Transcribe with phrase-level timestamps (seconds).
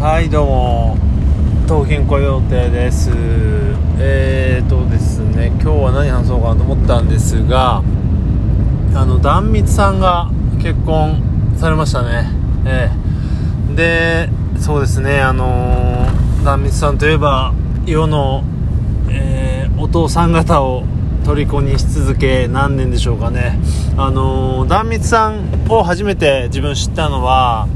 [0.00, 0.96] はいどうも
[1.66, 3.10] 東京雇用亭です。
[3.98, 7.82] えーとですね今日は何話そうかなと思ったんですが
[8.94, 10.30] あの壇蜜さんが
[10.62, 11.20] 結婚
[11.58, 12.30] されましたね。
[12.64, 12.92] え
[13.72, 13.74] え。
[13.74, 14.30] で
[14.60, 17.52] そうですねあのー、壇蜜さんといえば
[17.84, 18.44] 世の、
[19.10, 20.84] えー、お父さん方を
[21.24, 23.58] 虜にし続け何年でしょうかね。
[23.96, 27.68] あの、壇蜜さんを初めて自分知ったのは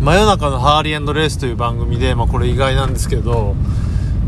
[0.00, 3.54] 真夜中のハーリーレースという番組で、まあ、これ意外なんですけど、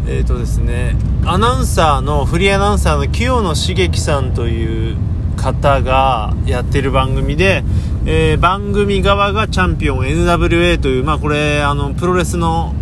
[0.06, 4.96] えっ、ー、とですね、アナウンサーの、フリーアナウンサーの清野茂樹さんという
[5.36, 7.64] 方がやってる番組で、
[8.04, 12.74] えー、番組側がチャンピオン NWA という、まあこれ、あの、プロレスの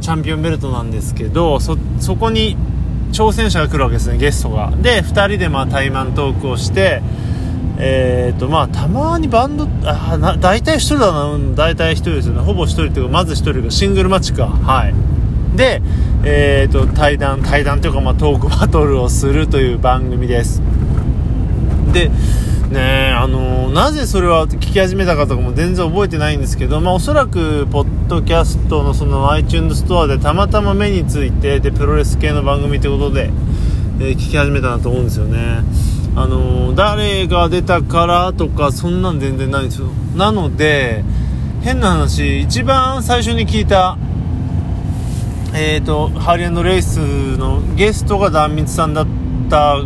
[0.00, 2.56] チャンピオンベルトなんですけど、そ、そこに
[3.12, 4.72] 挑戦者が来るわけですね、ゲストが。
[4.82, 7.02] で、2人でまあ対マントークをして、
[7.82, 12.40] えーとまあ、たまにバンドあな大体1人だな、うん、大体1人ですよね。
[12.40, 14.48] ほぼ1人っていうかまず1人がシングルマッチか。
[14.48, 14.94] はい。
[15.56, 15.80] で、
[16.22, 20.62] えーと、対談対談というか、まあ、トークバトルをするという番組です。
[21.92, 22.10] で
[22.70, 33.30] ねあのー、なぜそれは聞き始めたかとかも全然覚えてないんですけど、まあ、おそらくポッドキャストのその iTunes ストアでたまたま目についてでプロレス系の番組ということで、
[33.98, 35.64] えー、聞き始めたなと思うんですよね。
[36.22, 39.88] あの誰が出たからとかそんなん全然ないんですよ。
[40.14, 41.02] なので
[41.62, 43.96] 変な話一番最初に聞いた
[45.54, 46.98] えっ、ー、とハーリーレイス
[47.38, 49.06] のゲストが壇蜜さんだっ
[49.48, 49.76] た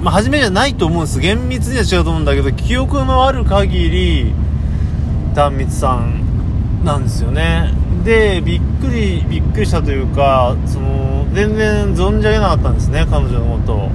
[0.00, 1.18] まあ初めじゃないと思うんです。
[1.18, 4.32] 厳密には違うと思うんだけど記憶のある限り
[5.34, 7.74] 壇蜜さんなんですよね。
[8.04, 13.90] でびっくりびっくりしたというかその全然存じ上げなかったんですね彼女のことを。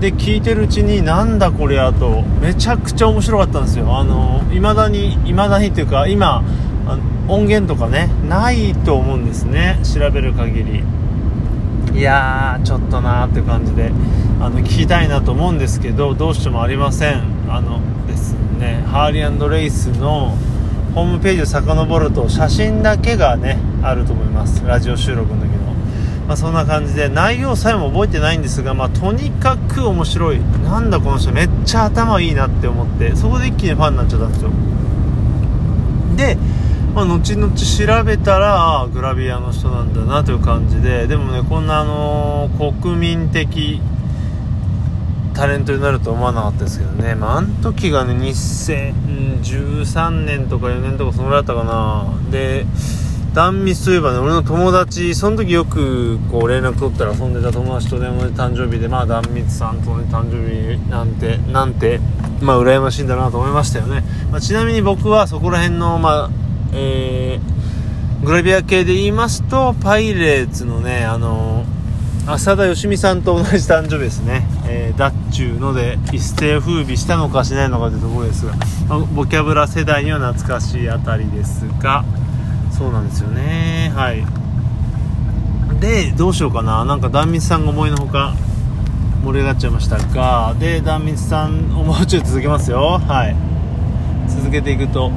[0.00, 3.98] で聞いてるうちになんだこりゃとめちゃくちゃ面白かったんですよ。
[3.98, 6.42] あの未だに未だにっていうか今
[7.28, 9.78] 音源とかねないと思うんですね。
[9.84, 10.82] 調べる限り。
[11.92, 13.92] いやーちょっとなーって感じで
[14.40, 17.22] あの聞きたいなと思うんですけどどうしてもありません。
[17.50, 20.34] あのですねハーリーレイスの
[20.94, 24.64] ホームページを遡ると写真だけがねあると思います。
[24.64, 25.69] ラジオ収録の時の。
[26.30, 30.38] まあ、そんな感じで内容さえも覚えてないんですが、まあ、とにかく面白い。
[30.62, 34.50] なんだこの人めっちゃ頭いいなって思ってそこで一気にファンになっちゃったんですよ。
[36.14, 36.38] で、
[36.94, 43.80] まあ、後々調べたらグラビアの人なんだなという感じででもねこんなあのー、国民的
[45.34, 52.06] タレントになると思わなかったですけどね、まあ、あの時がね2013年とか4年とかそのぐらいだったかな。
[52.30, 52.66] で
[53.32, 62.00] 断密といえばね、俺の友達、その時よくこう連絡取ったら遊んでた友達と電話で誕生日で、まあ断密さんとね、誕生日なんて、なんて、
[62.42, 64.02] まあ羨ましいんだなと思いましたよね。
[64.32, 66.30] まあ、ちなみに僕はそこら辺の、まあ、
[66.72, 74.46] えー、グラビア系で言いますと、パイレーツのね、あのー、浅田義美さんと同じ誕生日ですね。
[74.66, 78.54] えー、だっちゅうので、一世風靡したのかしないのかというところですが、
[79.14, 82.04] ボキャブラ世代には懐かしいあたりですが、
[82.80, 83.92] そうなんですよね。
[83.94, 84.24] はい。
[85.80, 86.86] でどうしようかな。
[86.86, 88.34] なんか壇蜜さんが思いのほか
[89.22, 90.54] 盛り上がっちゃいましたが。
[90.58, 92.98] で壇蜜さんをもうちょい続けますよ。
[93.06, 93.36] はい。
[94.30, 95.12] 続けていくと。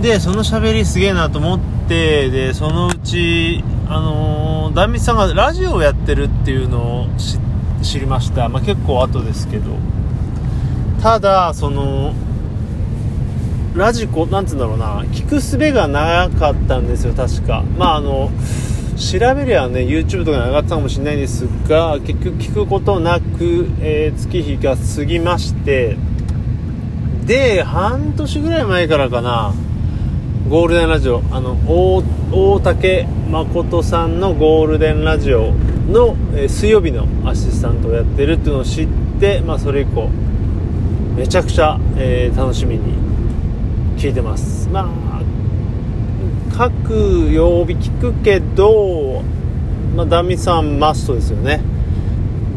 [0.00, 7.08] でその喋りすげえなと思ってでそのうちあのー、壇蜜さんがラジオをやってるっていうのを
[7.82, 9.72] 知りました、まあ、結構後ですけど。
[11.02, 12.14] ただその
[13.80, 17.64] ラジコ、なんつうんだろうな、聞くすべがなかったんですよ、確か。
[17.78, 18.30] まあ、あの、
[18.98, 25.96] 調べりゃね、YouTube とかに上がったかもしれないんですが、結局聞くことなく、えー、月日が過ぎまして、
[27.24, 29.54] で、半年ぐらい前からかな、
[30.50, 32.02] ゴールデンラジオ、あの、大
[32.32, 35.54] 大竹誠さんのゴールデンラジオ
[35.90, 40.10] の、えー、水曜日のアシスタントをやってるっていうのを知って、まあ、それ以降、
[41.16, 43.09] めちゃくちゃ、えー、楽しみに
[44.00, 44.66] 聞いてます。
[44.70, 45.20] まあ
[46.56, 49.22] 各曜日聞くけど
[49.94, 51.60] まあダミさんマストですよね。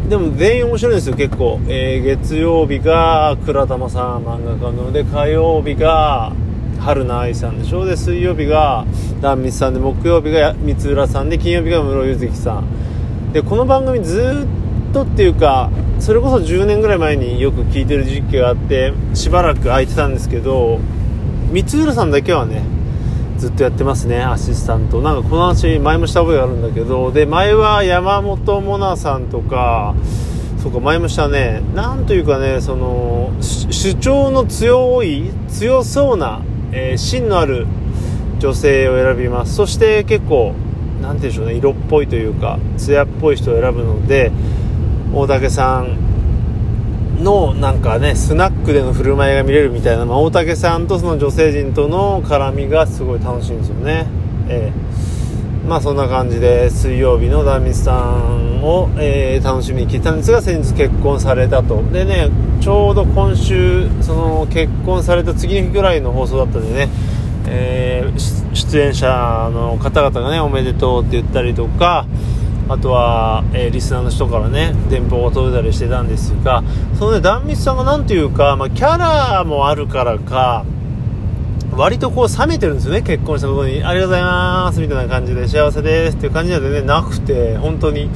[0.08, 6.32] でも全員面白いんですよ結構、えー、月曜日が倉玉さん漫画家ので火曜日が
[6.80, 7.84] 春菜愛さんでしょ。
[7.84, 8.86] で水曜日が
[9.20, 13.34] 壇蜜さんで木曜日が三浦さんで金曜日が室井月さん。
[13.34, 14.48] でこの番組ず
[14.90, 15.70] っとっていうか
[16.00, 20.80] それこそ10年ぐらい前によく聞いてる時期があってしばらく空いてたんですけど
[21.54, 22.64] 三浦さんだけはね
[23.38, 25.02] ずっとやってますねアシスタント。
[25.02, 29.94] なんかこの話前もした覚えがあるんだけどで前は山本モナさんとか
[30.64, 31.62] そうか前もしたね。
[31.76, 36.42] なんというかねその主張の強い強そうな、
[36.72, 37.68] えー、芯のある
[38.40, 39.54] 女性を選びます。
[39.54, 40.56] そして結構
[41.02, 44.32] 何て言うんでしょうね色っぽいというか艶っぽい人を選ぶので
[45.14, 54.08] 大竹さんのなんかねスナックでの振る舞いが見れるみたいな、まあ、大竹さんとその女性陣との絡みがすごい楽しいんですよね。
[54.48, 62.30] えー、まあそんな感じで水曜日の壇蜜さんを、えー、楽しみに聞いたんですが先日結婚されたとでね
[62.62, 66.90] ちょうど今週その結婚された次の日ぐらいの放送だったんでね、
[67.48, 72.06] えー、出演者の方々がねおめでとうって言ったりとか
[72.70, 76.64] あとは、えー、リスナーの人からね電報が届いたりしてたんですが
[76.98, 80.66] そのね壇蜜さんが何ていうか、まあ、キャラもあるからか
[81.76, 83.84] 割とこう冷めてるんですよね結婚したことに。
[83.84, 88.10] ありがとうございますみたいな感じで幸せですっていう感じでねなくて本当に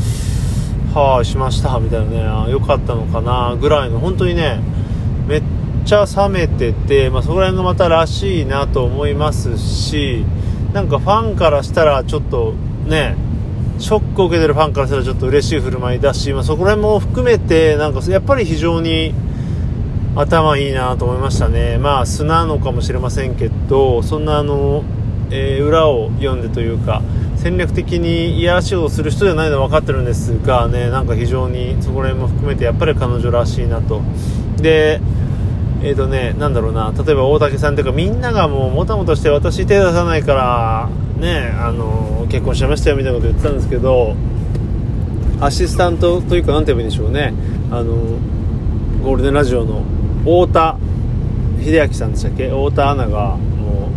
[0.94, 4.60] はあしましたみたいなね良かったのかなぐらいの本当にね
[5.28, 5.44] めっ
[5.86, 10.24] ちゃ冷めてて、まあ、そこら辺がまたらしいなと思いますし
[10.74, 12.54] なんかファンからしたらちょっと
[12.86, 13.16] ね
[13.80, 19.14] ショックを受けてるファンからしたらちょっと嬉しい振る舞いだし、まあ、そこら辺も含めてなんかやっぱり非常に
[20.16, 21.78] 頭いいなと思いましたね。
[21.78, 24.84] まあ素なのかもしれませんけどそんなあの、
[25.30, 27.04] えー、裏を読んでというか
[27.36, 34.02] 戦略的に癒しをする人じゃないのは分かってるんですがねなんか非常にそこら辺も含めてやっぱり彼女らしいなと。
[34.58, 35.00] で
[35.84, 44.16] えーとね、なんだろうな例えば大竹さんというかみんながもうもたもたして私手出さないからねあの結婚しちゃいましたよみたいなこと言ってたんですけど
[45.40, 47.34] アシスタントというか何て言えばいいんでしょうね。
[47.70, 47.96] あの
[49.04, 49.84] ゴールデンラジオの
[50.22, 50.78] 太田
[51.64, 52.48] 秀明さんでしたっけ？
[52.48, 53.90] 太田アナがも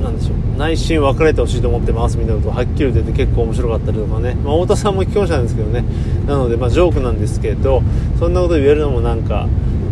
[0.00, 0.58] うなんでしょう。
[0.58, 5.84] 内心別れてほしいと思ってますみたいなことをはっきり言って結構面白かったりとかね、まあ、太田さんも既婚者なんですけどね。
[6.26, 7.82] なのでまジョークなんですけど
[8.18, 9.48] そんなこと言えるのもなんか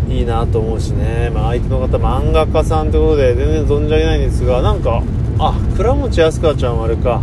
[0.08, 5.02] いいなと思うしね、まあ、相手の方漫画家さんということで全然存じ上げないんですがなんか
[5.38, 7.20] あ倉持飛鳥ちゃんはあれか。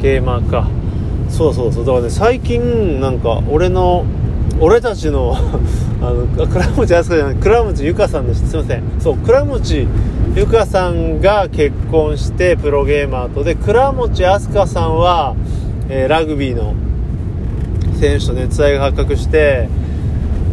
[0.00, 0.68] ゲーマーか。
[1.28, 1.84] そうそうそう。
[1.84, 4.04] だからね最近なんか俺の
[4.60, 5.36] 俺たちの
[6.00, 8.82] あの倉持飛鳥じゃない倉持ゆかさんですすいません。
[8.98, 9.86] そう倉持
[10.34, 15.34] ゆかさんが結婚してプロゲーマーとで倉持飛鳥さんは、
[15.88, 16.74] えー、ラグビーの
[18.00, 19.68] 選手と熱愛が発覚して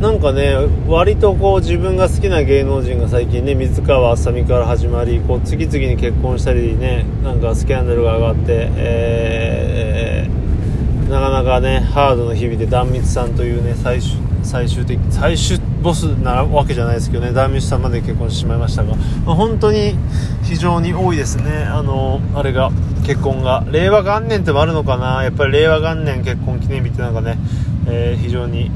[0.05, 0.55] なんかね
[0.87, 14.11] 割とこう自分が好きな芸能人が最近ね水川あさみから始まりこう次々に結婚したりねなんかスキャンダルが上がって、えー、なかなかねハードな日々で壇蜜さんというね最終
[14.43, 18.93] 最終的最終ボスなわけじゃないですけどね壇蜜さんまで結婚してしまいましたが、
[19.25, 19.95] まあ、本当に
[20.43, 21.63] 非常に多いですね。
[21.63, 22.69] あのあれが
[23.07, 23.65] 結婚が。
[23.71, 25.23] 令和元年ってもあるのかな？
[25.23, 27.39] やっぱり令和元年結婚記念日ってなんかね、
[27.87, 28.69] えー、非常に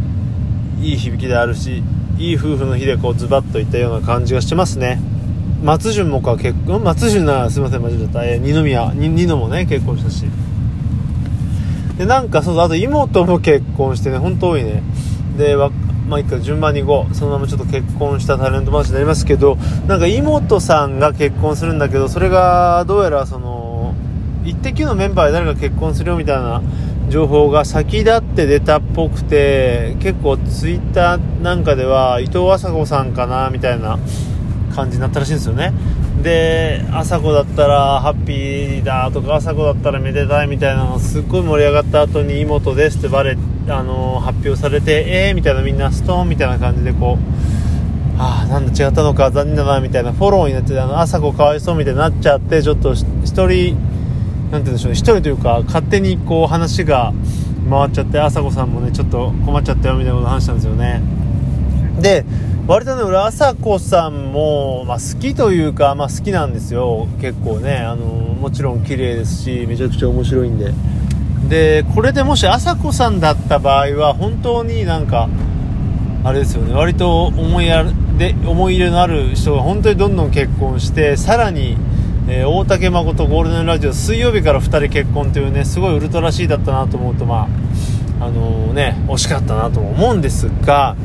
[0.81, 1.83] いい響きであるし
[2.17, 4.99] いい夫婦の日でこうズバッといったような感じがしてますね。
[5.63, 10.25] 松潤もか結婚松潤ならすいません間違えた、えー、二宮二野もね結婚したし。
[11.97, 14.83] でなんかそうそうあと妹も結婚してね本当多いね。
[15.37, 15.55] で
[16.09, 23.93] まあ、一回順番に5そのままちょっと結婚したタレントマチになりますけどなんか妹さんが結婚するんだけどそれがどうやらその
[24.43, 26.63] 「イッテ Q!」のメンバーで誰か結婚するよみたいな
[27.09, 33.97] 情報が先立って出たっぽくて結構ツイッターなんかでは伊藤麻子さんかなみたいな
[34.75, 35.73] 感じになったらしいんですよね。
[36.21, 43.37] で朝子だったらハッピーだとか朝子だったらめでたいみたいなのすっごい盛り上がった後に妹ですってバレ
[43.69, 53.88] あの発表されてえーみたいなみんなストーンみたいな感じでこうああなんだ違ったのか残念だなみたいなフォローになってあの朝子かわいそうみたいになっちゃってちょっと1人
[54.51, 57.13] なんて言うんでしょうね、一人というか、勝手にこう話が
[57.69, 61.01] 回っちゃって、朝子さんもね、ちょっと困っちゃったよみたいなこと話したんですよね。
[62.01, 62.25] で、
[62.67, 67.07] 割とね、俺、朝子さんも、まあ、好きというか、まあ、好きなんですよ。
[67.21, 70.73] 結構ね、あの、もちろん綺麗ですし、めちゃくちゃ面白いんで。
[71.47, 75.29] で、これでもし朝子さんだった場合は、本当になんか、
[76.23, 77.85] あれですよね、割と思いや
[78.17, 81.77] で思い入れのある人が本当にどんどん結婚して、さらに、
[82.31, 87.47] えー、大竹誠ゴールデンラジオ水曜日から2人結婚というねすごいウルトラシーだったなと思うとま
[88.19, 90.95] ああのー、ね惜しかったなと思うんですが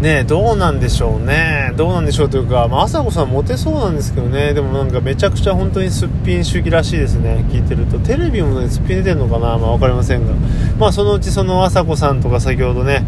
[0.00, 1.72] ねどうなんでしょうね。
[1.74, 4.54] どうなんでしょうというか、まあ、朝子さんモテそうなんですけどね。
[4.54, 7.44] でもなんかめちゃくちゃ本当にすっぴん主義らしいですね。
[7.48, 7.98] 聞いてると。
[7.98, 9.56] テレビもねすっぴん出てるのかな。
[9.56, 10.34] まあ分かりませんが。
[10.78, 13.04] まあそのうちその朝子さんとか先ほどね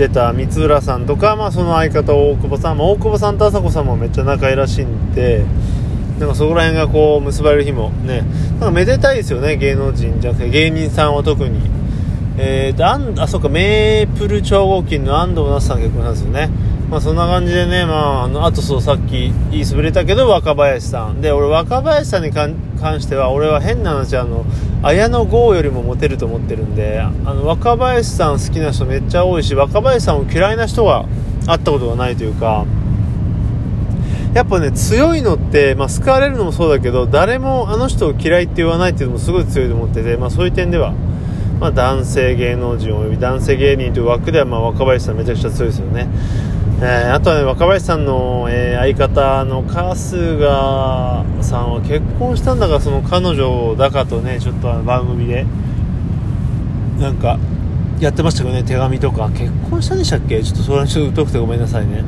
[0.00, 5.44] 出た三浦さんとか、まあ、その相方大久保さん、まあ、大久保さんと朝子さんもめっちゃ仲いいらしいんで
[6.20, 8.22] なんかそこら辺がこう結ばれる日もね
[8.52, 11.58] なんかめでたいですよね芸能人じゃなくて芸人さんは特に。
[12.42, 16.48] えーとあんあそっかメープル超合金の安藤那須さん結婚なんですよね。
[16.90, 21.20] まあそんな感じでね、まあ、あのあとそうさっき言いそびれたけど若林さん。
[21.20, 22.56] で俺若林さんに関
[23.00, 24.46] しては俺は変な話あの
[24.82, 31.04] 綾野剛よりもモテると思ってるんであの若林さん好きな人めっちゃ多いし若林さんを嫌いな人が
[31.46, 32.64] 会ったことがないというか
[34.34, 40.92] やっぱね強いのって、まあ、好かれるのもそうだけど誰もあの人を嫌いって言わないっていうのもすごい強いと思ってて、まあ、そういう点では、
[41.58, 46.08] まあ、男性芸能人および男性芸人という枠では、まあ、若林さんめちゃくちゃ強いですよね。
[46.82, 49.94] えー、あとはね若林さんの、えー、相方の春
[50.38, 55.44] 日さんは結婚したんだがその彼女だかとねちょっと番組で
[56.98, 57.38] なんか
[57.98, 59.28] やってましたけどね手紙とか。
[59.28, 60.42] 結婚したんでしたっけ？
[60.42, 62.02] ちょっとそれはちょっと疎くてごめんなさいね。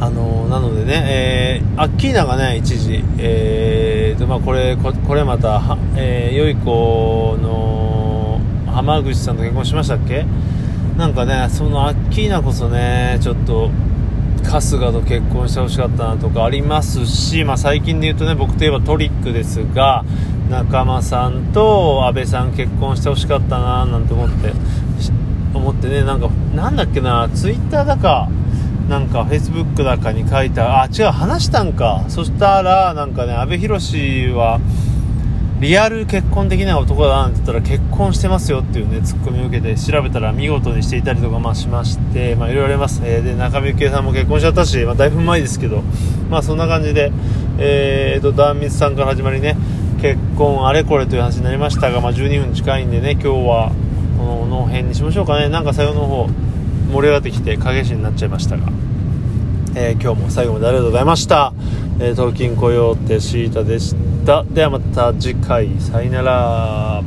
[0.00, 8.40] あの、なのでね、えー、アッキーナがね一時えーとまあこれここれまたえー、よい子の
[8.72, 10.24] 浜口さんと結婚しましたっけ？
[10.96, 13.70] なんかねそのアッキーナこそねちょっと
[14.44, 20.04] 春日と結婚してほしかったなとかありますし、まあ、最近で言うとね僕といえばトリックですが
[20.48, 24.52] 仲間さんと阿部さん結婚してほしかったななんて思って
[25.54, 28.28] 思ってねなんかなんだっけなツイッターだか
[28.90, 32.04] なんかフェイスブックだかに書いたあ違う話したんか。
[32.08, 33.68] そしたらなんかね阿部寛
[34.34, 34.60] は
[35.60, 45.82] リアル結婚できない男だなんて言ったら結婚してますよっていうねツッコミを受けて調べたら見事にしていたりとかまあしましてまあいろいろあります、えー、で中見幸恵さんも結婚しちゃったし、まあ、だいぶ前ですけど
[46.28, 47.12] まあそんな感じで
[47.58, 49.56] えーと壇蜜さんから始まりね
[50.00, 53.72] 結婚あれこれという話になりましたが、まあ、12分近いんでね今日は
[54.18, 55.48] このの辺にしましょうかね。
[55.48, 56.28] なんか最後の方
[56.90, 58.68] 盛り上がってきて影しになっちゃいましたが、
[59.74, 61.52] えー、今日も最後までありがとうございました。
[62.00, 63.94] えー、東京雇用ってシータでし
[64.26, 64.44] た。
[64.44, 65.68] ではまた次回。
[65.80, 67.02] さよなら。